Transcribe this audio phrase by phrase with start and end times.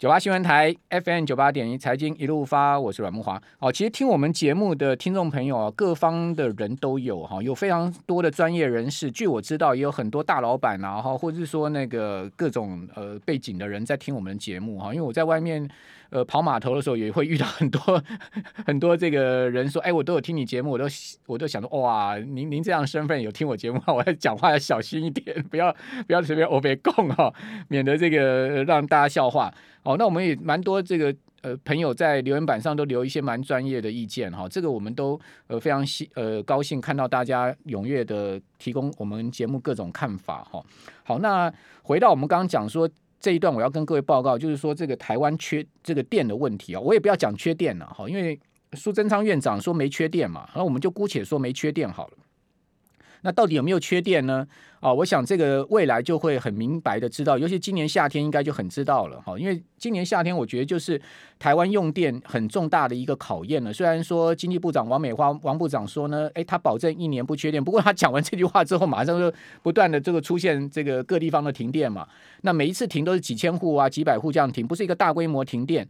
[0.00, 3.38] 九八新闻台 FM 九八点一财经一路发，我是阮慕华。
[3.58, 9.10] 哦，其实听我们节目的听众朋友啊，各方的人都有哈，有非常多的专业人士。
[9.10, 14.94] 据我知道，也有很多大老板啊，哈，或者是说那个各种呃背景的人在听我们节目哈。
[14.94, 15.68] 因为我在外面
[16.08, 18.02] 呃跑码头的时候，也会遇到很多
[18.64, 20.86] 很多这个人说，哎，我都有听你节目，我都
[21.26, 25.70] 我都想说，哇，您您这样身份有听我节目，我要讲话要小心一点，不要
[26.06, 27.30] 不要随便欧北共哈，
[27.68, 29.52] 免得这个让大家笑话。
[29.82, 40.62] 好，那我们也蛮多这个呃朋友在留言板上都留一些蛮专业的意见哈，这个我们都呃非常喜呃高兴看到大家踊跃的提供我们节目各种看法哈。
[41.02, 48.38] 好，那回到我们刚刚讲说这一段，我要跟各位报告，就是说这个台湾缺这个电的问题啊，我也不要讲缺电了哈，因为
[48.74, 52.12] 苏贞昌院长说没缺电嘛，那我们就姑且说没缺电好了。
[53.22, 54.46] 那到底有没有缺电呢？
[54.80, 59.38] 啊，我想这个未来就会很明白的知道，尤其今年夏天应该就很知道了哈。
[59.38, 60.98] 因为今年夏天我觉得就是
[61.38, 63.70] 台湾用电很重大的一个考验了。
[63.70, 67.62] 虽然说经济部长王美花王部长说呢，诶，他保证一年不缺电。
[67.62, 69.30] 不过他讲完这句话之后，马上就
[69.62, 72.08] 不断的这个出现这个各地方的停电嘛。
[72.40, 75.86] 那每一次停都是几千户啊、几百户这样停，不是一个大规模停电。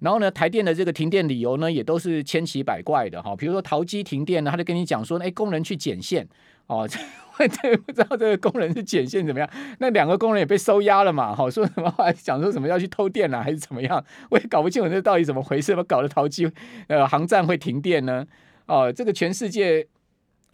[0.00, 3.34] 然后呢，台电的这个停电理由呢，也都是千奇百怪的哈。
[3.36, 6.26] 比如说桃机停电呢，他就跟你讲说，哎，工人去剪线。
[6.66, 9.48] 哦， 这不知道这个工人是剪线怎么样？
[9.78, 11.34] 那两个工人也被收押了嘛？
[11.34, 14.04] 好，说什么话讲说什么要去偷电啊，还是怎么样？
[14.30, 16.50] 我也搞不清楚这到底怎么回事，怎么搞得桃机
[16.88, 18.26] 呃航站会停电呢？
[18.66, 19.86] 哦，这个全世界。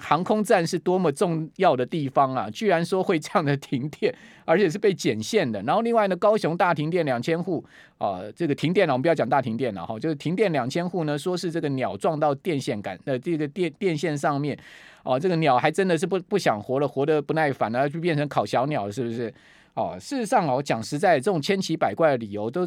[0.01, 2.49] 航空站是多么重要的地方啊！
[2.51, 4.13] 居然说会这样的停电，
[4.47, 5.63] 而且是被剪线的。
[5.63, 7.65] 然后另外呢，高雄大停电两千户
[7.99, 14.59] 啊，这个停电了，我们不要讲大停电了哈，就是停电两千户呢，说是这个鸟撞到电线杆呃这个电电线上面
[15.05, 19.33] 哦、啊，这个鸟还真的是不不想活了，活得不耐烦了，就变成烤小鸟，是不是？
[19.75, 22.67] 哦、事实上哦，讲实在，这种千奇百怪的理由都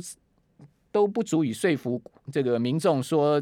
[0.92, 3.42] 都不足以说服这个民众说。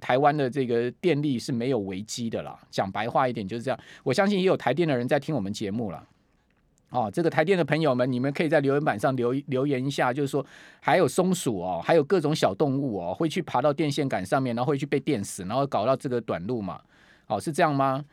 [0.00, 3.78] 台湾的这个电力是没有危机的啦，讲白话一点就是这样。
[4.02, 6.04] 我相信也有台电的人在听我们节目了。
[6.88, 10.44] 哦，这个台电的朋友们，你们可以在留言板上留留言一下，就是说
[10.80, 16.80] 还有松鼠哦，还有各种小动物哦，会去爬到电线杆上面，然后会去被电死，然后搞到这个短路嘛。
[17.28, 18.04] 哦，是这样吗？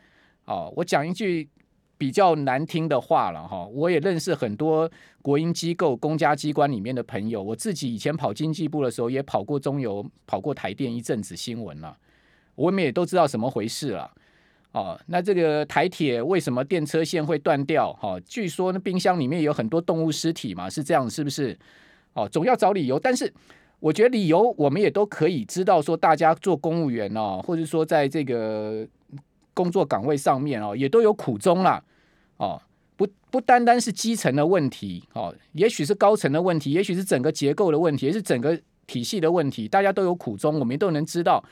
[0.44, 1.48] 哦，我讲一句。
[1.98, 4.88] 比较难听的话了哈，我也认识很多
[5.20, 7.42] 国营机构、公家机关里面的朋友。
[7.42, 11.98] 我自己以前跑经济部的时候，也跑过中油、跑过台电一阵子新闻了，
[12.54, 14.08] 我们也都知道怎么回事了。
[14.70, 17.92] 哦，那这个台铁为什么电车线会断掉？
[17.94, 21.58] 哈，据说那冰箱里面有很多动物尸体嘛，是这样是不是？
[22.12, 22.96] 哦，总要找理由。
[22.96, 23.32] 但是
[23.80, 28.86] 我觉得理由我们也都可以知道，说大家做公务员哦，或者说在这个。
[29.58, 31.82] 工作岗位上面哦，也都有苦衷啦，
[32.36, 32.62] 哦，
[32.96, 41.42] 不不单单是基层的问题哦，也许是高层的问题，也许是整个结构的问题，也是整个体系的问题，大家都有苦衷，我们都能知道。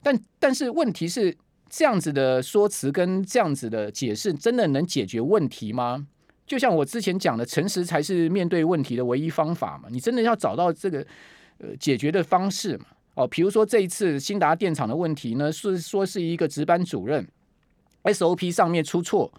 [0.00, 1.36] 但但是问题是，
[1.68, 6.06] 这样子的说辞跟这样子的解释，真的能解决问题吗？
[6.46, 9.88] 就像我之前讲的，诚实才是面对问题的唯一方法嘛。
[9.90, 11.04] 你真的要找到这个
[11.58, 12.86] 呃解决的方式嘛？
[13.14, 17.26] 哦，比如说这一次兴达电厂的问题呢，是说是一个值班主任。
[18.06, 19.32] SOP 上面出错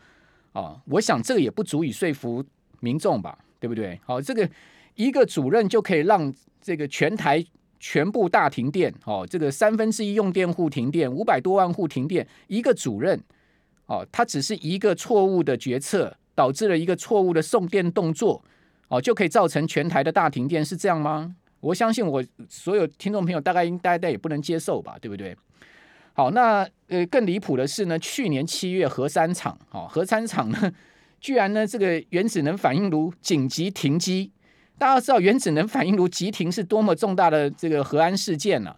[0.53, 2.43] 啊，我想这个也不足以说服
[2.79, 3.99] 民众吧，对不对？
[4.05, 4.49] 好，这个
[4.95, 7.43] 一个主任就可以让这个全台
[7.79, 13.21] 全部大停电，哦，这个三分之一用电户停电，五百多万户停电，一个主任，
[13.85, 18.43] 哦，他只是一个错误的决策，导致了一个错误的送电动作，
[18.87, 21.35] 哦，就可以造成全台的大停电，是这样吗？
[21.59, 25.35] 我相信我所有听众朋友大概应大概也不能接受吧，对不对？
[26.17, 30.73] 好，那呃更离谱的是呢，去年七月核三厂，哦，核三厂呢，
[31.21, 34.31] 居然呢这个原子能反应炉紧急停机。
[34.79, 38.71] 大家知道原子能反应炉急停是多么重大的这个核安事件了，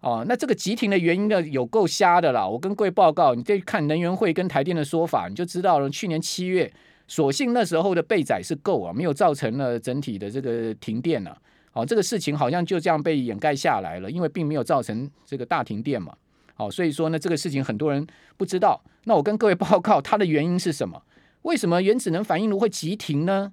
[0.00, 2.46] 啊，哦，那这个急停的原因呢有够瞎的啦。
[2.46, 5.88] 我跟各位报告，你可以看能源会跟台电的说法，你就知道了。
[5.88, 6.70] 去年七月，
[7.08, 11.34] 所幸那时候的备载是够啊，没有造成了整体的这个停电了。
[11.72, 16.14] 哦，这个事情好像就这样被掩盖下来了，因为并没有造成这个大停电嘛。
[16.54, 18.06] 好，所以说呢，这个事情很多人
[18.36, 18.80] 不知道。
[19.04, 21.02] 那我跟各位报告，它的原因是什么？
[21.42, 23.52] 为什么原子能反应炉会急停呢？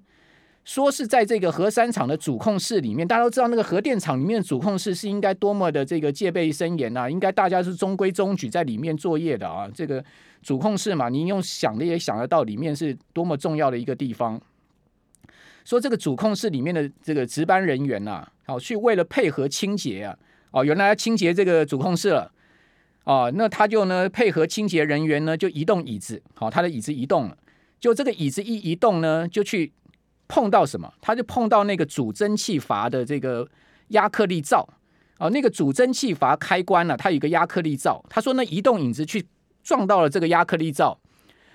[0.64, 9.68] 说是在这个核三厂的主控室里面，大家都知道，那个核电厂里面的主控室是应该多么的这个戒备森严啊，应该大家是中规中矩在里面作业的啊。
[9.74, 10.02] 这个
[10.40, 14.40] 主控室嘛，你用想的也想得到，里面是多么重要的一个地方。
[15.64, 20.16] 说这个主控室里面的这个值班人员呐，好，去为了配合清洁啊，
[20.52, 22.30] 哦，原来清洁这个主控室了。
[23.04, 27.36] 啊，那他就呢配合清洁人员呢，就移动椅子，好，他的椅子移动了，
[27.80, 29.72] 就这个椅子一移动呢，就去
[30.28, 30.92] 碰到什么？
[31.00, 33.48] 他就碰到那个主蒸汽阀的这个
[33.88, 34.68] 压克力罩
[35.18, 38.04] 哦，那个主蒸汽阀开关呢、它有一个压克力罩。
[38.08, 39.26] 他说呢，移动影子去
[39.62, 40.98] 撞到了这个压克力罩。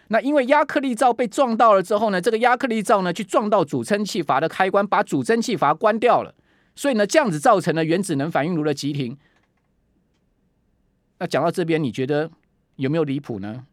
[0.09, 6.33] 那因为压克力罩被撞到了之后呢，这个压克力罩呢去撞到主蒸汽阀的开关，把主蒸汽阀关掉了，
[6.75, 9.17] 所以呢这样子造成了原子能反应炉的急停。
[11.19, 12.29] 那讲到这边，你觉得
[12.75, 13.65] 有没有离谱呢？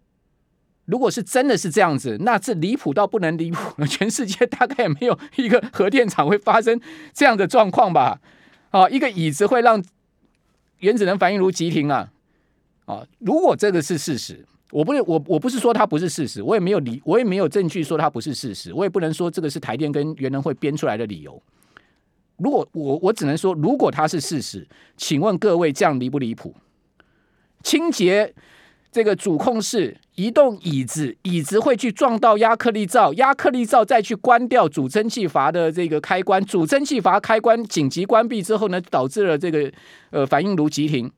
[0.86, 6.80] 如果是真的是这样子，那这离谱到不能离谱，全世界大概也没有一个核电厂会发生
[7.12, 8.20] 这样的状况吧？
[8.70, 9.82] 啊，一个椅子会让
[10.78, 12.12] 原子能反应炉急停啊！
[12.84, 14.44] 啊，如果这个是事实。
[14.70, 21.40] 我不是我我不是说它不是事实，我也没有理，我也没有证据说它不是事实，我也不能说这个是台电跟原能会编出来的理由。
[22.38, 24.66] 如果我我只能说，如果它是事实，
[24.96, 26.52] 请问各位这样离不离谱？
[27.64, 28.32] 清洁
[28.92, 39.72] 这个主控室移动椅子，椅子会去撞到压克力罩，压克力罩再去关掉主蒸汽阀的这个开关，主蒸汽阀开关紧急关闭之后呢，导致了这个
[40.10, 41.10] 呃反应炉急停。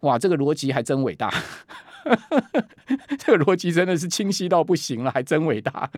[0.00, 1.32] 哇，这个逻辑还真伟大。
[3.20, 5.88] 这个逻辑真的是清晰到不行了，还真伟大。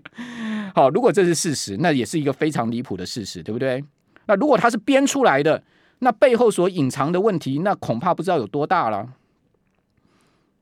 [0.75, 3.83] 好，如果这是事实，那也是一个非常离谱的事实，对不对？
[4.27, 5.63] 那如果它是编出来的，
[6.01, 9.15] 那背后所隐藏的问题，那恐怕不知道有多大了。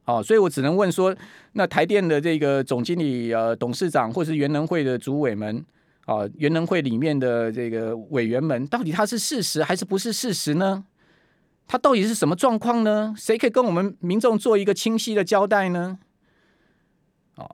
[0.05, 1.15] 好，所以我只能问说，
[1.53, 5.65] 那台电的这个总经理、呃董事长，或是原能会的主委们，
[6.07, 10.85] 啊，原能会里面的这个委员们，到底他是事实还是不是事实呢？
[11.69, 13.15] 他到底是什么状况呢？
[13.17, 16.01] 谁可以跟我们民众做一个清晰的交代呢？
[17.37, 17.49] 哦，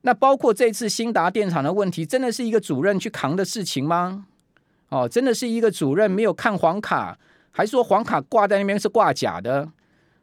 [0.00, 4.26] 那包括这次兴达电厂的问题，真的是一个主任去扛的事情吗？
[4.92, 7.18] 哦，真的是一个主任没有看黄卡，
[7.50, 9.66] 还是说黄卡挂在那边是挂假的？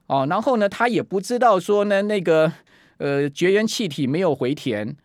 [0.06, 2.52] 哦，然后呢，他也不知道说呢那个
[2.98, 4.96] 呃绝缘气体没有回填，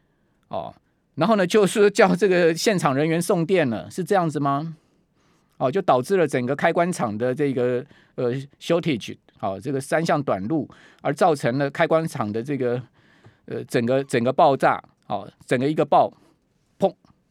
[0.49, 0.75] 哦，
[1.15, 4.77] 然后呢就是叫这个现场人员送电了，是这样子吗？
[5.57, 7.83] 哦，就导致了整个开关厂的这个
[8.17, 10.69] 呃 shortage，好，这个三相短路，
[11.01, 12.83] 而造成了开关厂的这个
[13.47, 16.13] 呃整个整个爆炸，哦，整个一个爆，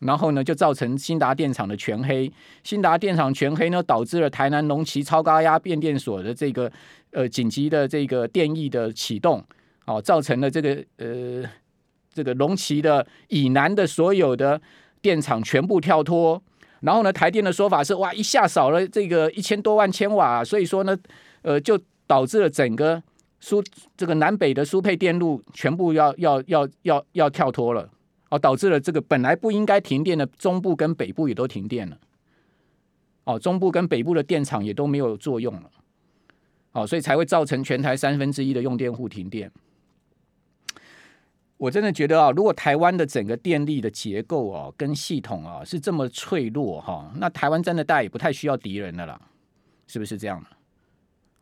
[0.05, 2.31] 然后呢就造成兴达电厂的全黑，
[2.63, 6.71] 兴达电厂全黑呢，导致了台南龙崎超高压变电所的这个
[7.11, 9.43] 呃紧急的这个电役的启动，
[9.85, 11.43] 哦，造成了这个呃
[12.13, 14.61] 这个龙崎的以南的所有的
[15.01, 16.41] 电厂全部跳脱。
[16.81, 20.97] 然后呢，台电的说法是，哇，一下少了这个一千多万千瓦，所以说呢，
[21.41, 23.01] 呃，就导致了整个
[23.39, 23.63] 输
[23.95, 27.89] 这个南北的输配电路全部要要要要要跳脱了，
[28.33, 31.99] 哦，导致了这个本来不应该停电的中部跟北部也都停电了，
[33.25, 35.69] 哦，中部跟北部的电厂也都没有作用了，
[36.71, 39.51] 哦，所以才会造成全台三分之一的用电户停电。
[41.57, 49.21] 我真的觉得啊，如果台湾的整个电力的结构啊跟系统啊是这么脆弱哈，那台湾真的大也不太需要敌人的了，
[49.85, 50.43] 是不是这样？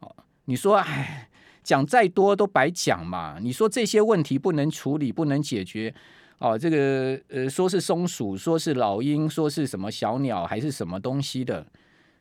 [0.01, 0.13] 哦，
[0.43, 1.29] 你说哎，
[1.63, 3.39] 讲再多都白讲嘛。
[3.41, 5.95] 你说这些问题不能处理、不能解决
[6.41, 11.63] 哦，这个呃，说是松鼠，说是老鹰，说是什么小鸟，还是什么东西的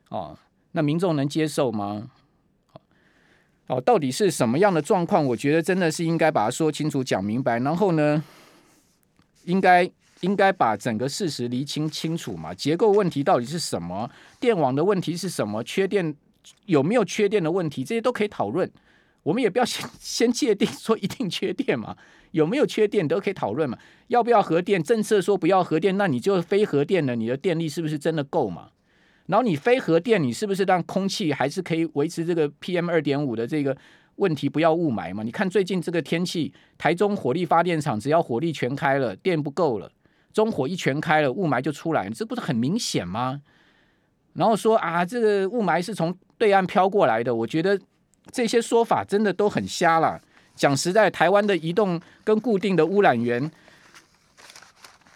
[0.09, 0.37] 哦？
[0.73, 2.11] 那民众能接受吗？
[3.65, 5.25] 哦，到底是什么样的状况？
[5.25, 8.23] 我觉得真的是应该把它说清楚、讲明白，然后呢，
[9.45, 9.89] 应该
[10.19, 12.53] 应该把整个事实厘清清楚嘛。
[12.53, 14.07] 结构问题到底是什么？
[14.39, 15.63] 电网的问题是什么？
[15.63, 16.15] 缺电
[16.67, 17.83] 有没有缺电的问题？
[17.83, 18.71] 这些都可以讨论。
[19.23, 21.97] 我们也不要先先界定说一定缺电嘛，
[22.31, 23.77] 有没有缺电都可以讨论嘛。
[24.07, 24.83] 要不要核电？
[24.83, 28.69] 政策说不要核电，那你就非核电了，你的电力是不是真的够嘛？
[29.27, 33.77] 然后你非核电，你是不是让空气还是可以维持这个 PM 二点五的这个
[34.15, 35.23] 问题，不要雾霾嘛？
[35.23, 39.89] 你看最近这个天气，台中火力发电厂只要火力全开了，电不够了，
[40.33, 43.41] 中火一全开了，雾霾就出来，这不是很明显吗？
[44.33, 47.79] 然后说啊，这个雾霾是从对岸飘过来的，我觉得
[48.31, 50.19] 这些说法真的都很瞎了。
[50.61, 53.49] 讲实在，台湾的移动跟固定的污染源，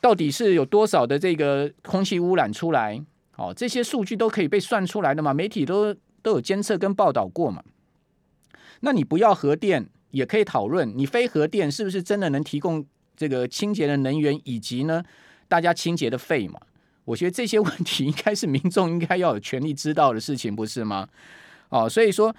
[0.01, 2.99] 到底是有多少的这个空气污染出来？
[3.35, 5.35] 哦，这些数据都可以被算出来的嘛？
[5.35, 7.63] 媒体都都有监测跟报道过嘛？
[8.79, 12.83] 那你不要核电也可以讨论，你非核电是不是真的能提供
[13.15, 15.03] 这个清洁的能源，以及呢
[15.47, 16.59] 大家清洁的费嘛？
[17.03, 21.07] 我觉得这些 问题应该是民众应该要有权利知道的事情，不是吗？
[21.69, 22.35] 哦，所以说，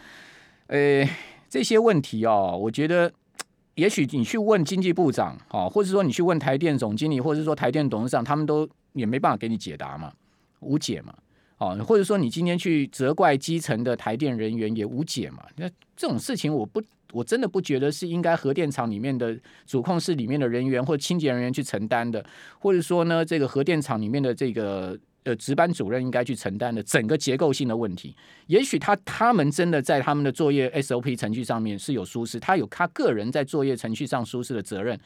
[0.67, 1.09] 呃，
[1.49, 3.13] 这些问题哦，我觉得
[3.77, 10.13] 也许你去问经济部长，哦，或者说你去问台电总经理，或者说台电董事长，他们都也没办法给你解答嘛。
[10.61, 11.15] 无解嘛，
[11.59, 15.45] 哦，或者说你今天去责怪基层的台电人员也无解嘛。
[15.57, 22.25] 那这种事情，我不，我真的不觉得是应该核电厂里面的主控室里面的人员或清洁人员去承担的，
[22.59, 28.17] 或者说呢，这个核电厂里面的这个呃值班主任应该去承担的整个结构性的问题。
[28.47, 34.99] 也许他他们真的在他们的作业 SOP 程序上面是有疏失，他有他个人在作业程序上疏失的责任。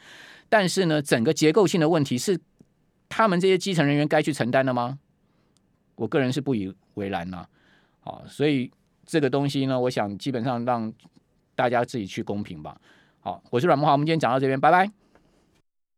[0.47, 2.39] 但是呢，整个结构性的问题是
[3.09, 4.99] 他们这些基层人员该去承担的吗？
[5.95, 7.45] 我个人是不以为然呐。
[7.99, 8.71] 好，所以
[9.05, 10.91] 这个东西呢，我想基本上让
[11.55, 12.79] 大家自己去公平吧。
[13.19, 15.00] 好，我是阮慕驊，我们今天讲到这边，拜拜。